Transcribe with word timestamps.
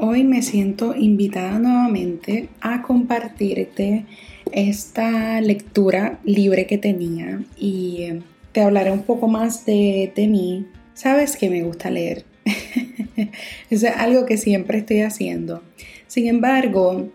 Hoy 0.00 0.22
me 0.22 0.42
siento 0.42 0.94
invitada 0.94 1.58
nuevamente 1.58 2.50
a 2.60 2.82
compartirte 2.82 4.06
esta 4.52 5.40
lectura 5.40 6.20
libre 6.22 6.68
que 6.68 6.78
tenía 6.78 7.42
y 7.56 8.02
eh, 8.02 8.22
te 8.52 8.60
hablaré 8.60 8.92
un 8.92 9.02
poco 9.02 9.26
más 9.26 9.66
de, 9.66 10.12
mí. 10.16 10.66
Sabes 10.94 11.36
que 11.36 11.50
me 11.50 11.64
gusta 11.64 11.90
leer. 11.90 12.24
es 13.70 13.82
algo 13.82 14.24
que 14.24 14.36
siempre 14.36 14.78
estoy 14.78 15.00
haciendo. 15.00 15.64
Sin 16.06 16.28
embargo, 16.28 17.08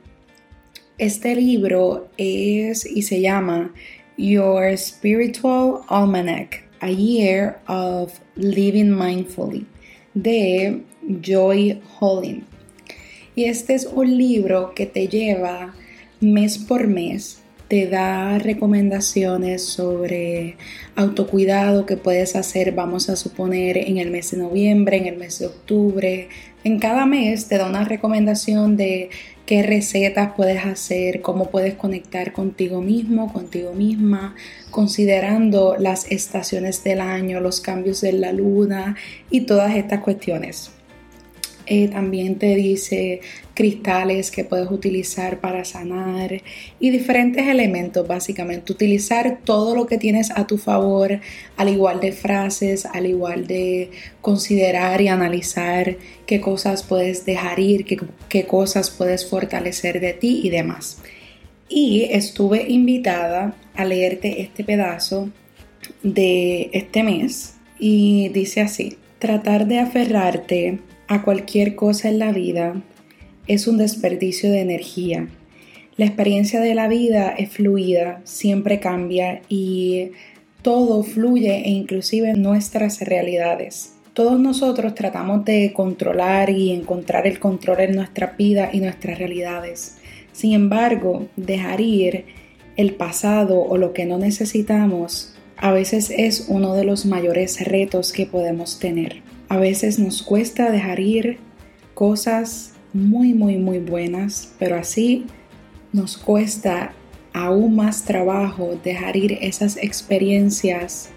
este 0.97 1.37
libro 1.37 2.09
es 2.17 2.85
y 2.85 3.03
se 3.03 3.21
llama 3.21 3.73
Your 4.17 4.77
Spiritual 4.77 5.83
Almanac, 5.87 6.67
A 6.81 6.89
Year 6.89 7.59
of 7.65 8.11
Living 8.35 8.91
Mindfully, 8.91 9.65
de 10.13 10.81
Joy 11.21 11.81
Holling. 12.01 12.43
Y 13.35 13.45
este 13.45 13.73
es 13.73 13.85
un 13.85 14.17
libro 14.17 14.73
que 14.75 14.85
te 14.85 15.07
lleva 15.07 15.73
mes 16.19 16.57
por 16.57 16.87
mes, 16.87 17.43
te 17.67 17.87
da 17.87 18.37
recomendaciones 18.37 19.63
sobre 19.63 20.57
autocuidado 20.95 21.87
que 21.87 21.97
puedes 21.97 22.35
hacer, 22.35 22.73
vamos 22.73 23.09
a 23.09 23.15
suponer, 23.15 23.77
en 23.77 23.97
el 23.97 24.11
mes 24.11 24.29
de 24.31 24.37
noviembre, 24.37 24.97
en 24.97 25.07
el 25.07 25.17
mes 25.17 25.39
de 25.39 25.47
octubre. 25.47 26.29
En 26.63 26.77
cada 26.77 27.07
mes 27.07 27.47
te 27.47 27.57
da 27.57 27.67
una 27.67 27.83
recomendación 27.83 28.77
de 28.77 29.09
qué 29.47 29.63
recetas 29.63 30.33
puedes 30.37 30.63
hacer, 30.65 31.21
cómo 31.21 31.49
puedes 31.49 31.73
conectar 31.73 32.31
contigo 32.31 32.81
mismo, 32.81 33.33
contigo 33.33 33.73
misma, 33.73 34.35
considerando 34.69 35.75
las 35.77 36.11
estaciones 36.11 36.83
del 36.83 37.01
año, 37.01 37.39
los 37.39 37.59
cambios 37.59 38.01
de 38.01 38.13
la 38.13 38.31
luna 38.33 38.95
y 39.31 39.41
todas 39.41 39.75
estas 39.75 40.01
cuestiones. 40.01 40.71
Eh, 41.65 41.87
también 41.87 42.37
te 42.39 42.55
dice 42.55 43.21
cristales 43.53 44.31
que 44.31 44.43
puedes 44.43 44.69
utilizar 44.69 45.39
para 45.39 45.63
sanar 45.63 46.41
y 46.79 46.89
diferentes 46.89 47.47
elementos 47.47 48.05
básicamente. 48.07 48.73
Utilizar 48.73 49.39
todo 49.45 49.75
lo 49.75 49.85
que 49.85 49.97
tienes 49.97 50.31
a 50.31 50.45
tu 50.45 50.57
favor, 50.57 51.21
al 51.55 51.69
igual 51.69 52.01
de 52.01 52.11
frases, 52.11 52.85
al 52.85 53.05
igual 53.05 53.47
de 53.47 53.91
considerar 54.21 55.01
y 55.01 55.07
analizar 55.07 55.97
qué 56.25 56.41
cosas 56.41 56.83
puedes 56.83 57.25
dejar 57.25 57.59
ir, 57.59 57.85
qué, 57.85 57.97
qué 58.27 58.45
cosas 58.45 58.89
puedes 58.89 59.29
fortalecer 59.29 60.01
de 60.01 60.13
ti 60.13 60.41
y 60.43 60.49
demás. 60.49 60.97
Y 61.69 62.07
estuve 62.11 62.65
invitada 62.67 63.55
a 63.75 63.85
leerte 63.85 64.41
este 64.41 64.63
pedazo 64.63 65.29
de 66.01 66.69
este 66.73 67.03
mes 67.03 67.55
y 67.79 68.29
dice 68.29 68.61
así, 68.61 68.97
tratar 69.19 69.67
de 69.67 69.79
aferrarte 69.79 70.79
a 71.13 71.21
cualquier 71.21 71.75
cosa 71.75 72.09
en 72.09 72.19
la 72.19 72.31
vida 72.31 72.81
es 73.47 73.67
un 73.67 73.77
desperdicio 73.77 74.51
de 74.51 74.61
energía. 74.61 75.27
La 75.95 76.05
experiencia 76.05 76.59
de 76.59 76.73
la 76.73 76.87
vida 76.87 77.29
es 77.37 77.49
fluida, 77.49 78.21
siempre 78.23 78.79
cambia 78.79 79.41
y 79.47 80.11
todo 80.63 81.03
fluye 81.03 81.65
e 81.65 81.69
inclusive 81.69 82.33
nuestras 82.33 82.99
realidades. 83.01 83.93
Todos 84.13 84.39
nosotros 84.39 84.95
tratamos 84.95 85.45
de 85.45 85.71
controlar 85.73 86.49
y 86.49 86.71
encontrar 86.71 87.27
el 87.27 87.39
control 87.39 87.81
en 87.81 87.95
nuestra 87.95 88.35
vida 88.37 88.69
y 88.71 88.79
nuestras 88.79 89.19
realidades. 89.19 89.97
Sin 90.31 90.53
embargo, 90.53 91.27
dejar 91.35 91.79
ir 91.81 92.25
el 92.75 92.95
pasado 92.95 93.59
o 93.59 93.77
lo 93.77 93.93
que 93.93 94.05
no 94.05 94.17
necesitamos 94.17 95.35
a 95.57 95.71
veces 95.71 96.11
es 96.15 96.45
uno 96.47 96.73
de 96.73 96.85
los 96.85 97.05
mayores 97.05 97.63
retos 97.65 98.11
que 98.11 98.25
podemos 98.25 98.79
tener. 98.79 99.32
A 99.53 99.57
veces 99.57 99.99
nos 99.99 100.23
cuesta 100.23 100.71
dejar 100.71 100.99
ir 100.99 101.37
cosas 101.93 102.73
muy, 102.91 103.35
muy, 103.35 103.57
muy 103.57 103.77
buenas, 103.77 104.51
pero 104.57 104.77
así 104.77 105.27
nos 105.91 106.17
cuesta 106.17 106.91
aún 107.33 107.75
más 107.75 108.03
trabajo 108.03 108.79
dejar 108.83 109.15
ir 109.15 109.37
esas 109.41 109.77
experiencias 109.77 111.11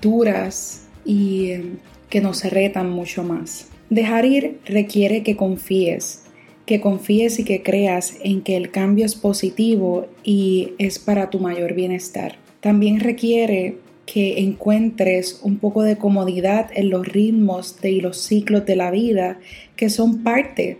duras 0.00 0.86
y 1.04 1.50
eh, 1.50 1.64
que 2.08 2.20
nos 2.20 2.44
retan 2.44 2.88
mucho 2.90 3.24
más. 3.24 3.68
Dejar 3.90 4.26
ir 4.26 4.60
requiere 4.64 5.24
que 5.24 5.34
confíes, 5.34 6.26
que 6.66 6.80
confíes 6.80 7.40
y 7.40 7.44
que 7.44 7.64
creas 7.64 8.14
en 8.22 8.42
que 8.42 8.56
el 8.56 8.70
cambio 8.70 9.04
es 9.04 9.16
positivo 9.16 10.06
y 10.22 10.74
es 10.78 11.00
para 11.00 11.30
tu 11.30 11.40
mayor 11.40 11.74
bienestar. 11.74 12.36
También 12.60 13.00
requiere 13.00 13.78
que 14.06 14.40
encuentres 14.40 15.40
un 15.42 15.58
poco 15.58 15.82
de 15.82 15.96
comodidad 15.96 16.70
en 16.74 16.90
los 16.90 17.06
ritmos 17.06 17.76
y 17.82 18.00
los 18.00 18.18
ciclos 18.18 18.66
de 18.66 18.76
la 18.76 18.90
vida 18.90 19.38
que 19.76 19.90
son 19.90 20.22
parte 20.22 20.78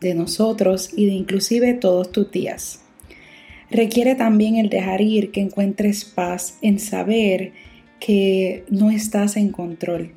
de 0.00 0.14
nosotros 0.14 0.90
y 0.96 1.06
de 1.06 1.12
inclusive 1.12 1.74
todos 1.74 2.10
tus 2.10 2.30
días. 2.30 2.84
Requiere 3.70 4.14
también 4.14 4.56
el 4.56 4.70
dejar 4.70 5.02
ir 5.02 5.30
que 5.30 5.42
encuentres 5.42 6.04
paz 6.04 6.56
en 6.62 6.78
saber 6.78 7.52
que 8.00 8.64
no 8.70 8.90
estás 8.90 9.36
en 9.36 9.50
control, 9.50 10.12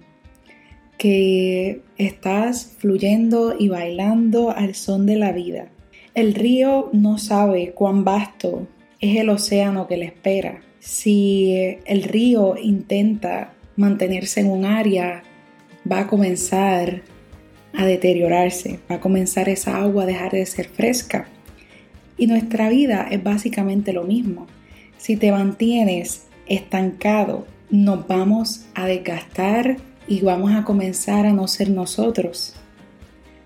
que 0.97 1.81
estás 1.97 2.75
fluyendo 2.77 3.55
y 3.57 3.67
bailando 3.67 4.51
al 4.51 4.75
son 4.75 5.05
de 5.05 5.17
la 5.17 5.33
vida. 5.33 5.69
El 6.13 6.33
río 6.33 6.89
no 6.93 7.17
sabe 7.17 7.71
cuán 7.71 8.05
vasto 8.05 8.67
es 9.01 9.17
el 9.17 9.29
océano 9.29 9.87
que 9.87 9.97
le 9.97 10.05
espera 10.05 10.61
si 10.81 11.77
el 11.85 12.03
río 12.03 12.55
intenta 12.57 13.53
mantenerse 13.75 14.39
en 14.39 14.49
un 14.49 14.65
área, 14.65 15.21
va 15.89 15.99
a 15.99 16.07
comenzar 16.07 17.03
a 17.73 17.85
deteriorarse, 17.85 18.79
va 18.89 18.95
a 18.95 18.99
comenzar 18.99 19.47
esa 19.47 19.77
agua 19.77 20.03
a 20.03 20.05
dejar 20.07 20.31
de 20.31 20.45
ser 20.45 20.67
fresca. 20.69 21.27
Y 22.17 22.25
nuestra 22.25 22.67
vida 22.69 23.07
es 23.11 23.23
básicamente 23.23 23.93
lo 23.93 24.03
mismo. 24.03 24.47
Si 24.97 25.17
te 25.17 25.31
mantienes 25.31 26.25
estancado, 26.47 27.45
nos 27.69 28.07
vamos 28.07 28.65
a 28.73 28.87
desgastar 28.87 29.77
y 30.07 30.21
vamos 30.21 30.51
a 30.51 30.63
comenzar 30.63 31.27
a 31.27 31.33
no 31.33 31.47
ser 31.47 31.69
nosotros. 31.69 32.55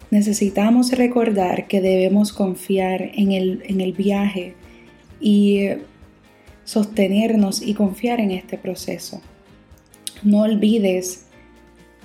Necesitamos 0.10 0.94
recordar 0.94 1.68
que 1.68 1.82
debemos 1.82 2.32
confiar 2.32 3.12
en 3.14 3.34
el, 3.34 3.62
en 3.68 3.82
el 3.82 3.92
viaje 3.92 4.56
y 5.20 5.68
sostenernos 6.66 7.62
y 7.62 7.74
confiar 7.74 8.20
en 8.20 8.32
este 8.32 8.58
proceso. 8.58 9.22
No 10.24 10.42
olvides 10.42 11.26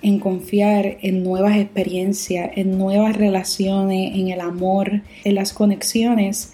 en 0.02 0.18
confiar 0.18 0.98
en 1.02 1.22
nuevas 1.22 1.58
experiencias, 1.58 2.50
en 2.56 2.78
nuevas 2.78 3.16
relaciones, 3.16 4.14
en 4.14 4.28
el 4.28 4.40
amor, 4.40 5.02
en 5.24 5.34
las 5.34 5.52
conexiones 5.52 6.52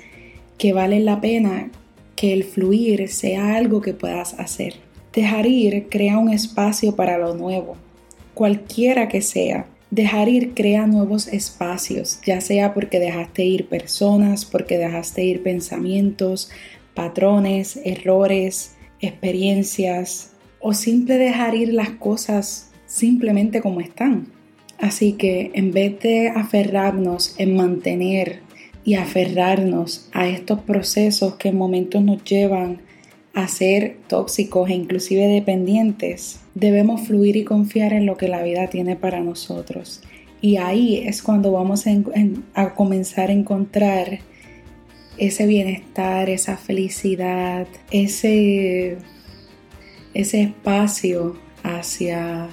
que 0.59 0.73
valen 0.73 1.05
la 1.05 1.21
pena 1.21 1.71
que 2.17 2.33
el 2.33 2.45
fluir 2.45 3.09
sea 3.09 3.57
algo 3.57 3.81
que 3.81 3.93
puedas 3.93 4.35
hacer. 4.41 4.75
Dejar 5.13 5.47
ir 5.47 5.89
crea 5.89 6.19
un 6.19 6.33
espacio 6.33 6.97
para 6.97 7.19
lo 7.19 7.35
nuevo, 7.35 7.77
cualquiera 8.35 9.09
que 9.09 9.23
sea. 9.23 9.67
Dejar 9.91 10.29
ir 10.29 10.53
crea 10.53 10.87
nuevos 10.87 11.29
espacios, 11.29 12.19
ya 12.27 12.41
sea 12.41 12.75
porque 12.75 12.99
dejaste 12.99 13.45
ir 13.45 13.69
personas, 13.69 14.45
porque 14.45 14.79
dejaste 14.79 15.23
ir 15.23 15.45
pensamientos, 15.45 16.51
patrones, 16.97 17.79
errores, 17.85 18.75
experiencias 19.01 20.33
o 20.59 20.75
simple 20.75 21.17
dejar 21.19 21.55
ir 21.55 21.73
las 21.73 21.91
cosas 21.91 22.73
simplemente 22.87 23.61
como 23.61 23.81
están. 23.81 24.33
Así 24.79 25.13
que 25.13 25.53
en 25.55 25.71
vez 25.71 26.01
de 26.01 26.29
aferrarnos 26.29 27.39
en 27.39 27.55
mantener 27.57 28.41
y 28.85 28.95
aferrarnos 28.95 30.09
a 30.13 30.29
estos 30.29 30.61
procesos 30.61 31.37
que 31.37 31.51
en 31.51 31.59
momentos 31.59 32.03
nos 32.03 32.25
llevan 32.25 32.81
a 33.35 33.49
ser 33.49 33.99
tóxicos 34.09 34.71
e 34.71 34.75
inclusive 34.75 35.27
dependientes, 35.27 36.41
debemos 36.55 37.03
fluir 37.03 37.37
y 37.37 37.45
confiar 37.45 37.93
en 37.93 38.07
lo 38.07 38.17
que 38.17 38.29
la 38.29 38.43
vida 38.43 38.69
tiene 38.69 38.97
para 38.97 39.21
nosotros. 39.21 40.01
Y 40.41 40.57
ahí 40.57 40.99
es 40.99 41.23
cuando 41.23 41.53
vamos 41.53 41.85
a, 42.55 42.75
comenzar 42.75 43.31
a 43.31 43.33
encontrar 43.33 44.21
ese 45.19 45.47
bienestar, 45.47 46.29
esa 46.31 46.57
felicidad, 46.57 47.67
ese, 47.91 48.99
ese 50.15 50.43
espacio 50.43 51.37
hacia 51.63 52.49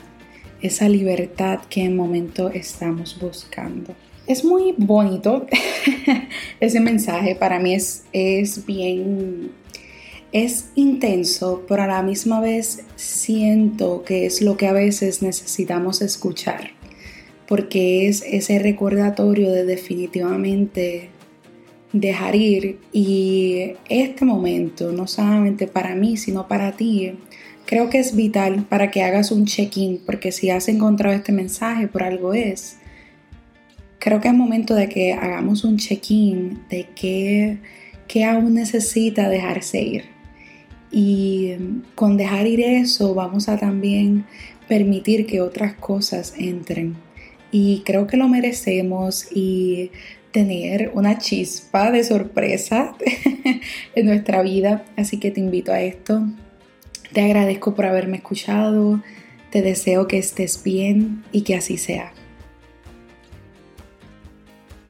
esa 0.62 0.88
libertad 0.88 1.60
que 1.70 1.84
en 1.84 1.96
momento 1.96 2.50
estamos 2.50 3.20
buscando. 3.20 3.94
Es 4.26 4.46
muy 4.46 4.74
bonito 4.78 5.46
ese 6.62 6.80
mensaje, 6.80 7.36
para 7.36 7.60
mí 7.60 7.76
es, 7.76 8.06
es 8.14 8.66
bien, 8.66 9.52
es 10.32 10.70
intenso, 10.76 11.66
pero 11.68 11.84
a 11.84 11.88
la 11.88 12.02
misma 12.02 12.40
vez 12.40 12.86
siento 12.96 14.04
que 14.04 14.26
es 14.26 14.42
lo 14.42 14.56
que 14.56 14.68
a 14.68 14.74
veces 14.74 15.22
necesitamos 15.22 16.02
escuchar, 16.02 16.72
porque 17.48 18.08
es 18.08 18.22
ese 18.22 18.60
recordatorio 18.60 19.52
de 19.52 19.66
definitivamente 19.66 21.10
dejar 21.94 22.36
ir 22.36 22.80
y 22.92 23.74
este 23.88 24.26
momento, 24.26 24.92
no 24.92 25.08
solamente 25.08 25.68
para 25.68 25.96
mí, 25.96 26.18
sino 26.18 26.48
para 26.48 26.74
ti, 26.74 27.14
creo 27.66 27.90
que 27.90 28.00
es 28.00 28.16
vital 28.16 28.66
para 28.68 28.92
que 28.92 29.04
hagas 29.04 29.32
un 29.32 29.46
check-in, 29.46 30.02
porque 30.06 30.32
si 30.32 30.50
has 30.50 30.68
encontrado 30.68 31.16
este 31.16 31.32
mensaje 31.32 31.88
por 31.88 32.04
algo 32.04 32.34
es, 32.34 32.78
creo 34.00 34.20
que 34.20 34.28
es 34.28 34.34
momento 34.34 34.76
de 34.76 34.90
que 34.90 35.14
hagamos 35.14 35.64
un 35.64 35.78
check-in 35.78 36.64
de 36.70 36.88
qué, 36.96 37.60
qué 38.08 38.26
aún 38.26 38.56
necesita 38.56 39.30
dejarse 39.30 39.82
ir. 39.82 40.04
Y 40.92 41.54
con 41.96 42.18
dejar 42.18 42.46
ir 42.46 42.60
eso 42.62 43.16
vamos 43.16 43.50
a 43.50 43.58
también 43.58 44.26
permitir 44.68 45.26
que 45.26 45.42
otras 45.42 45.74
cosas 45.76 46.34
entren. 46.38 46.96
Y 47.52 47.82
creo 47.86 48.06
que 48.08 48.18
lo 48.18 48.28
merecemos 48.28 49.28
y 49.32 49.92
tener 50.34 50.92
una 50.96 51.20
chispa 51.20 51.92
de 51.92 52.04
sorpresa 52.04 52.96
en 53.96 54.06
nuestra 54.06 54.42
vida. 54.42 54.84
Así 54.98 55.20
que 55.20 55.32
te 55.32 55.40
invito 55.40 55.72
a 55.72 55.80
esto. 55.80 56.28
Te 57.14 57.22
agradezco 57.22 57.76
por 57.76 57.86
haberme 57.86 58.18
escuchado. 58.18 59.02
Te 59.52 59.62
deseo 59.62 60.08
que 60.08 60.18
estés 60.18 60.62
bien 60.64 61.24
y 61.32 61.44
que 61.44 61.56
así 61.56 61.78
sea. 61.78 62.12